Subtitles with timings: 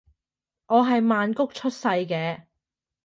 [0.65, 2.45] 我係曼谷出世嘅